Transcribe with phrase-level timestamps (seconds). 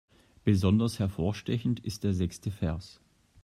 [0.43, 2.99] Besonders hervorstechend ist der sechste Vers.